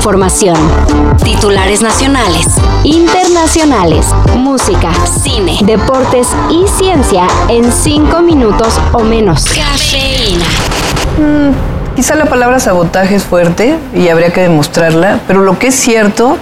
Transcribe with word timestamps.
información. 0.00 0.56
Titulares 1.22 1.82
nacionales, 1.82 2.46
internacionales, 2.84 4.06
música, 4.34 4.90
cine, 5.22 5.58
deportes 5.62 6.26
y 6.48 6.66
ciencia 6.78 7.26
en 7.50 7.70
cinco 7.70 8.22
minutos 8.22 8.80
o 8.92 9.00
menos. 9.00 9.44
Cafeína. 9.44 10.46
Mm, 11.18 11.94
quizá 11.96 12.14
la 12.14 12.24
palabra 12.24 12.58
sabotaje 12.60 13.16
es 13.16 13.24
fuerte 13.24 13.76
y 13.94 14.08
habría 14.08 14.32
que 14.32 14.40
demostrarla, 14.40 15.20
pero 15.26 15.42
lo 15.42 15.58
que 15.58 15.66
es 15.66 15.74
cierto 15.74 16.38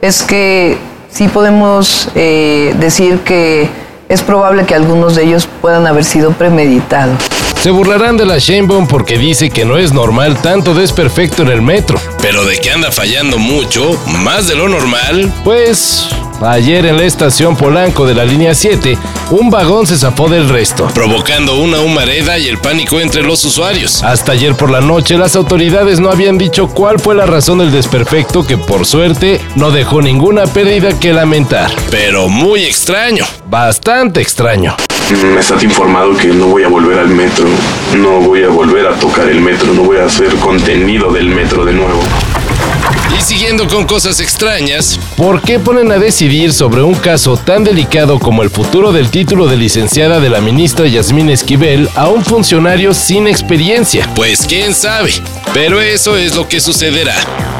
es 0.00 0.22
que 0.22 0.78
sí 1.10 1.28
podemos 1.28 2.08
eh, 2.14 2.74
decir 2.80 3.18
que 3.20 3.68
es 4.08 4.22
probable 4.22 4.64
que 4.64 4.74
algunos 4.74 5.16
de 5.16 5.24
ellos 5.24 5.46
puedan 5.60 5.86
haber 5.86 6.06
sido 6.06 6.30
premeditados. 6.30 7.18
Se 7.62 7.70
burlarán 7.70 8.16
de 8.16 8.26
la 8.26 8.38
Sheinbaum 8.38 8.88
porque 8.88 9.16
dice 9.16 9.48
que 9.48 9.64
no 9.64 9.78
es 9.78 9.92
normal 9.92 10.42
tanto 10.42 10.74
desperfecto 10.74 11.42
en 11.42 11.48
el 11.48 11.62
metro. 11.62 11.96
Pero 12.20 12.44
de 12.44 12.58
que 12.58 12.72
anda 12.72 12.90
fallando 12.90 13.38
mucho, 13.38 13.96
más 14.08 14.48
de 14.48 14.56
lo 14.56 14.68
normal, 14.68 15.32
pues 15.44 16.08
Ayer 16.44 16.86
en 16.86 16.96
la 16.96 17.04
estación 17.04 17.56
Polanco 17.56 18.04
de 18.04 18.14
la 18.14 18.24
línea 18.24 18.52
7, 18.52 18.98
un 19.30 19.48
vagón 19.48 19.86
se 19.86 19.96
zafó 19.96 20.28
del 20.28 20.48
resto, 20.48 20.88
provocando 20.92 21.54
una 21.54 21.78
humareda 21.78 22.36
y 22.36 22.48
el 22.48 22.58
pánico 22.58 22.98
entre 22.98 23.22
los 23.22 23.44
usuarios. 23.44 24.02
Hasta 24.02 24.32
ayer 24.32 24.56
por 24.56 24.68
la 24.68 24.80
noche, 24.80 25.16
las 25.16 25.36
autoridades 25.36 26.00
no 26.00 26.10
habían 26.10 26.38
dicho 26.38 26.66
cuál 26.66 26.98
fue 26.98 27.14
la 27.14 27.26
razón 27.26 27.58
del 27.58 27.70
desperfecto 27.70 28.44
que 28.44 28.58
por 28.58 28.86
suerte 28.86 29.40
no 29.54 29.70
dejó 29.70 30.02
ninguna 30.02 30.48
pérdida 30.48 30.98
que 30.98 31.12
lamentar. 31.12 31.70
Pero 31.92 32.28
muy 32.28 32.64
extraño, 32.64 33.24
bastante 33.48 34.20
extraño. 34.20 34.74
Me 35.12 35.40
estás 35.40 35.62
informado 35.62 36.16
que 36.16 36.28
no 36.28 36.46
voy 36.46 36.62
a 36.62 36.68
volver 36.68 36.98
al 36.98 37.08
metro, 37.08 37.44
no 37.94 38.20
voy 38.20 38.44
a 38.44 38.48
volver 38.48 38.86
a 38.86 38.94
tocar 38.94 39.28
el 39.28 39.42
metro, 39.42 39.74
no 39.74 39.82
voy 39.82 39.98
a 39.98 40.06
hacer 40.06 40.34
contenido 40.36 41.12
del 41.12 41.26
metro 41.26 41.66
de 41.66 41.74
nuevo. 41.74 42.00
Y 43.16 43.20
siguiendo 43.20 43.68
con 43.68 43.84
cosas 43.84 44.20
extrañas, 44.20 44.98
¿por 45.18 45.42
qué 45.42 45.58
ponen 45.58 45.92
a 45.92 45.98
decidir 45.98 46.54
sobre 46.54 46.82
un 46.82 46.94
caso 46.94 47.36
tan 47.36 47.62
delicado 47.62 48.18
como 48.18 48.42
el 48.42 48.48
futuro 48.48 48.90
del 48.90 49.10
título 49.10 49.48
de 49.48 49.58
licenciada 49.58 50.18
de 50.18 50.30
la 50.30 50.40
ministra 50.40 50.86
Yasmín 50.86 51.28
Esquivel 51.28 51.90
a 51.94 52.08
un 52.08 52.24
funcionario 52.24 52.94
sin 52.94 53.26
experiencia? 53.26 54.08
Pues 54.14 54.46
quién 54.46 54.74
sabe, 54.74 55.12
pero 55.52 55.78
eso 55.82 56.16
es 56.16 56.34
lo 56.34 56.48
que 56.48 56.58
sucederá. 56.58 57.14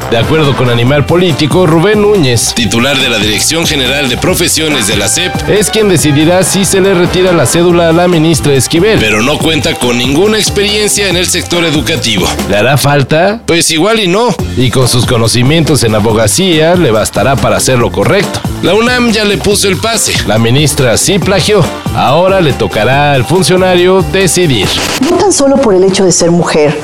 De 0.09 0.17
acuerdo 0.17 0.55
con 0.55 0.69
Animal 0.69 1.05
Político, 1.05 1.65
Rubén 1.65 2.01
Núñez, 2.01 2.53
titular 2.53 2.95
de 2.97 3.09
la 3.09 3.17
Dirección 3.17 3.65
General 3.65 4.07
de 4.09 4.17
Profesiones 4.17 4.85
de 4.87 4.95
la 4.95 5.07
SEP, 5.07 5.49
es 5.49 5.71
quien 5.71 5.89
decidirá 5.89 6.43
si 6.43 6.65
se 6.65 6.81
le 6.81 6.93
retira 6.93 7.31
la 7.31 7.47
cédula 7.47 7.89
a 7.89 7.93
la 7.93 8.07
ministra 8.07 8.53
Esquivel, 8.53 8.99
pero 8.99 9.23
no 9.23 9.39
cuenta 9.39 9.73
con 9.73 9.97
ninguna 9.97 10.37
experiencia 10.37 11.09
en 11.09 11.17
el 11.17 11.25
sector 11.25 11.63
educativo. 11.65 12.27
¿Le 12.47 12.57
hará 12.57 12.77
falta? 12.77 13.41
Pues 13.47 13.71
igual 13.71 13.99
y 13.99 14.07
no, 14.07 14.35
y 14.55 14.69
con 14.69 14.87
sus 14.87 15.05
conocimientos 15.07 15.83
en 15.83 15.95
abogacía 15.95 16.75
le 16.75 16.91
bastará 16.91 17.35
para 17.35 17.57
hacer 17.57 17.79
lo 17.79 17.91
correcto. 17.91 18.39
La 18.61 18.75
UNAM 18.75 19.11
ya 19.11 19.25
le 19.25 19.37
puso 19.37 19.67
el 19.67 19.77
pase, 19.77 20.13
la 20.27 20.37
ministra 20.37 20.95
sí 20.97 21.17
plagió, 21.17 21.63
ahora 21.95 22.39
le 22.39 22.53
tocará 22.53 23.13
al 23.13 23.25
funcionario 23.25 24.03
decidir. 24.03 24.67
No 25.01 25.17
tan 25.17 25.33
solo 25.33 25.57
por 25.57 25.73
el 25.73 25.83
hecho 25.83 26.05
de 26.05 26.11
ser 26.11 26.29
mujer, 26.29 26.79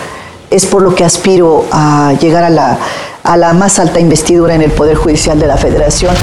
es 0.49 0.65
por 0.65 0.81
lo 0.81 0.95
que 0.95 1.03
aspiro 1.03 1.65
a 1.71 2.13
llegar 2.19 2.43
a 2.43 2.49
la 2.49 2.79
a 3.29 3.37
la 3.37 3.53
más 3.53 3.77
alta 3.77 3.99
investidura 3.99 4.55
en 4.55 4.63
el 4.63 4.71
Poder 4.71 4.95
Judicial 4.95 5.39
de 5.39 5.45
la 5.45 5.55
Federación. 5.55 6.15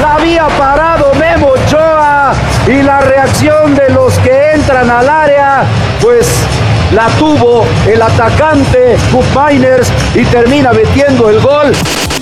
La 0.00 0.16
había 0.16 0.48
parado 0.48 1.14
Memo 1.14 1.50
Ochoa 1.50 2.32
y 2.66 2.82
la 2.82 3.00
reacción 3.00 3.76
de 3.76 3.90
los 3.90 4.12
que 4.18 4.54
entran 4.54 4.90
al 4.90 5.08
área, 5.08 5.62
pues 6.02 6.26
la 6.92 7.06
tuvo 7.16 7.64
el 7.86 8.02
atacante 8.02 8.96
Miners 9.36 9.92
y 10.16 10.24
termina 10.24 10.72
metiendo 10.72 11.30
el 11.30 11.40
gol. 11.40 11.72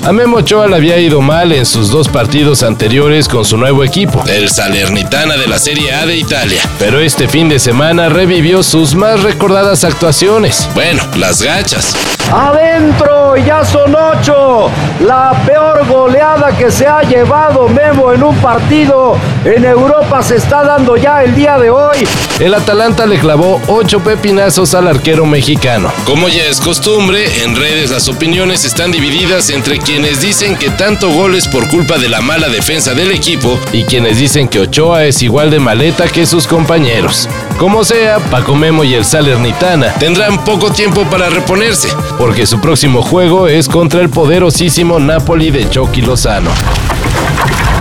A 0.05 0.11
Memo 0.11 0.39
Ochoa 0.39 0.67
le 0.67 0.75
había 0.75 0.98
ido 0.98 1.20
mal 1.20 1.53
en 1.53 1.64
sus 1.64 1.89
dos 1.89 2.08
partidos 2.08 2.64
anteriores 2.64 3.29
con 3.29 3.45
su 3.45 3.57
nuevo 3.57 3.85
equipo, 3.85 4.24
el 4.27 4.48
Salernitana 4.48 5.36
de 5.36 5.46
la 5.46 5.61
Serie 5.61 5.95
A 5.95 6.07
de 6.07 6.17
Italia. 6.17 6.61
Pero 6.80 6.98
este 6.98 7.29
fin 7.29 7.48
de 7.48 7.61
semana 7.61 8.08
revivió 8.08 8.64
sus 8.64 8.96
más 8.96 9.23
recordadas 9.23 9.85
actuaciones. 9.85 10.68
Bueno, 10.74 11.05
las 11.17 11.41
gachas. 11.41 11.96
Adentro, 12.33 13.36
ya 13.36 13.64
son 13.64 13.95
ocho. 13.95 14.70
La 15.07 15.41
peor 15.46 15.86
goleada 15.86 16.57
que 16.57 16.70
se 16.73 16.86
ha 16.86 17.02
llevado 17.02 17.68
Memo 17.68 18.12
en 18.12 18.24
un 18.24 18.35
partido 18.36 19.17
en 19.45 19.64
Europa 19.64 20.23
se 20.23 20.36
está 20.36 20.64
dando 20.64 20.96
ya 20.96 21.23
el 21.23 21.35
día 21.35 21.58
de 21.58 21.70
hoy. 21.70 22.08
El 22.41 22.55
Atalanta 22.55 23.07
le 23.07 23.18
clavó 23.20 23.61
ocho 23.68 24.01
pepinazos 24.01 24.74
al 24.74 24.89
arquero 24.89 25.27
mexicano. 25.27 25.92
Como 26.07 26.29
ya 26.29 26.45
es 26.45 26.61
costumbre, 26.61 27.45
en 27.45 27.55
redes 27.55 27.91
las 27.91 28.08
opiniones 28.08 28.64
están 28.64 28.91
divididas 28.91 29.51
entre 29.51 29.79
quienes 29.79 29.92
quienes 29.92 30.23
dicen 30.23 30.57
que 30.57 30.70
tanto 30.70 31.11
gol 31.11 31.35
es 31.35 31.47
por 31.47 31.69
culpa 31.69 31.98
de 31.98 32.08
la 32.08 32.23
mala 32.23 32.48
defensa 32.48 32.95
del 32.95 33.11
equipo 33.11 33.61
y 33.75 33.85
quienes 33.85 34.17
dicen 34.17 34.48
que 34.48 34.58
Ochoa 34.58 35.05
es 35.05 35.23
igual 35.23 35.51
de 35.51 35.58
maleta 35.58 36.08
que 36.08 36.25
sus 36.25 36.47
compañeros. 36.47 37.29
Como 37.58 37.85
sea, 37.85 38.19
Paco 38.19 38.55
Memo 38.55 38.85
y 38.85 38.95
el 38.95 39.05
Salernitana 39.05 39.92
tendrán 39.98 40.42
poco 40.47 40.73
tiempo 40.73 41.05
para 41.11 41.29
reponerse, 41.29 41.91
porque 42.17 42.47
su 42.47 42.58
próximo 42.58 43.03
juego 43.03 43.48
es 43.48 43.69
contra 43.69 44.01
el 44.01 44.08
poderosísimo 44.08 44.98
Napoli 44.98 45.51
de 45.51 45.69
Chucky 45.69 46.01
Lozano. 46.01 46.51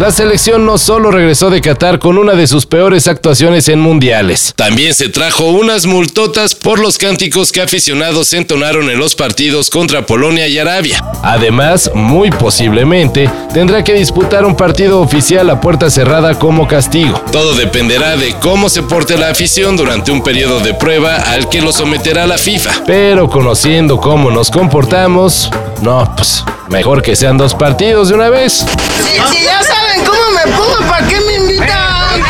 La 0.02 0.10
selección 0.10 0.66
no 0.66 0.80
solo 0.80 1.12
regresó 1.12 1.52
de 1.52 1.62
Qatar 1.62 2.00
con 2.00 2.18
una 2.18 2.34
de 2.34 2.48
sus 2.48 2.66
peores 2.66 3.08
actuaciones 3.08 3.70
en 3.70 3.80
mundiales, 3.80 4.52
también 4.56 4.96
se 4.96 5.10
trajo 5.10 5.52
unas 5.52 5.86
multotas 5.86 6.56
por 6.56 6.80
los 6.80 6.98
cánticos 6.98 7.52
que 7.52 7.62
aficionados 7.62 8.34
entonaron 8.34 8.90
en 8.90 8.98
los 8.98 9.14
partidos 9.14 9.70
contra 9.70 10.08
Polonia 10.08 10.48
y 10.48 10.58
Arabia. 10.58 11.06
Además, 11.22 11.92
muy 11.94 12.32
posiblemente, 12.32 13.30
tendrá 13.54 13.84
que 13.84 13.94
disputar 13.94 14.44
un 14.44 14.58
partido 14.58 15.02
oficial 15.02 15.48
a 15.52 15.62
puerta 15.62 15.92
cerrada 15.92 16.40
como 16.40 16.68
castigo. 16.68 17.22
Todo 17.32 17.54
dependerá 17.54 18.18
de 18.18 18.34
cómo 18.40 18.70
se 18.70 18.82
porte 18.82 19.20
la 19.20 19.30
afición 19.30 19.78
durante 19.78 20.12
un 20.12 20.24
periodo 20.24 20.62
de 20.62 20.74
prueba 20.74 21.18
al 21.18 21.48
que 21.48 21.62
lo 21.62 21.72
someterá 21.72 22.26
la 22.26 22.40
FIFA. 22.40 22.86
Pero 22.88 23.30
conociendo 23.30 24.02
cómo 24.02 24.32
nos 24.32 24.50
comportamos, 24.50 25.52
no, 25.84 26.12
pues 26.16 26.44
mejor 26.70 27.04
que 27.04 27.16
sean 27.16 27.38
dos 27.38 27.54
partidos 27.54 28.10
de 28.10 28.16
una 28.16 28.30
vez. 28.30 28.66
¿Para 30.88 31.08
qué 31.08 31.20
me 31.22 31.36
invitan? 31.36 32.22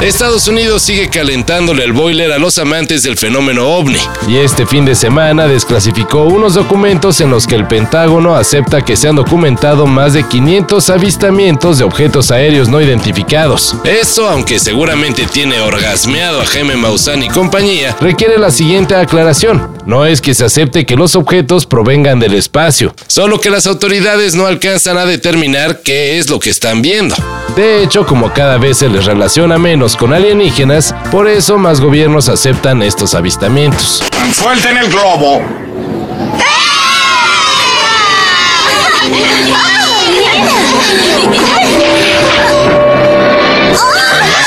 Estados 0.00 0.48
Unidos 0.48 0.82
sigue 0.82 1.08
calentándole 1.08 1.82
el 1.82 1.92
boiler 1.92 2.30
a 2.32 2.38
los 2.38 2.58
amantes 2.58 3.02
del 3.02 3.16
fenómeno 3.16 3.68
ovni. 3.68 4.00
Y 4.28 4.36
este 4.36 4.66
fin 4.66 4.84
de 4.84 4.94
semana 4.94 5.46
desclasificó 5.46 6.24
unos 6.24 6.54
documentos 6.54 7.22
en 7.22 7.30
los 7.30 7.46
que 7.46 7.54
el 7.54 7.66
Pentágono 7.66 8.36
acepta 8.36 8.84
que 8.84 8.96
se 8.96 9.08
han 9.08 9.16
documentado 9.16 9.86
más 9.86 10.12
de 10.12 10.22
500 10.22 10.90
avistamientos 10.90 11.78
de 11.78 11.84
objetos 11.84 12.30
aéreos 12.30 12.68
no 12.68 12.82
identificados. 12.82 13.76
Eso, 13.84 14.28
aunque 14.28 14.58
seguramente 14.58 15.26
tiene 15.26 15.60
orgasmeado 15.60 16.42
a 16.42 16.46
Jaime 16.46 16.76
Maussan 16.76 17.22
y 17.22 17.28
compañía, 17.28 17.96
requiere 17.98 18.36
la 18.36 18.50
siguiente 18.50 18.94
aclaración. 18.94 19.73
No 19.86 20.06
es 20.06 20.22
que 20.22 20.32
se 20.32 20.46
acepte 20.46 20.86
que 20.86 20.96
los 20.96 21.14
objetos 21.14 21.66
provengan 21.66 22.18
del 22.18 22.32
espacio, 22.32 22.94
solo 23.06 23.38
que 23.38 23.50
las 23.50 23.66
autoridades 23.66 24.34
no 24.34 24.46
alcanzan 24.46 24.96
a 24.96 25.04
determinar 25.04 25.80
qué 25.82 26.18
es 26.18 26.30
lo 26.30 26.40
que 26.40 26.48
están 26.48 26.80
viendo. 26.80 27.14
De 27.54 27.82
hecho, 27.82 28.06
como 28.06 28.32
cada 28.32 28.56
vez 28.56 28.78
se 28.78 28.88
les 28.88 29.04
relaciona 29.04 29.58
menos 29.58 29.94
con 29.96 30.14
alienígenas, 30.14 30.94
por 31.10 31.28
eso 31.28 31.58
más 31.58 31.82
gobiernos 31.82 32.30
aceptan 32.30 32.82
estos 32.82 33.14
avistamientos. 33.14 34.02
¡Suelten 34.32 34.78
el 34.78 34.88
globo! 34.88 35.42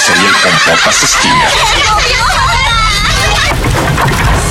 Soy 0.07 0.17
el 0.17 2.06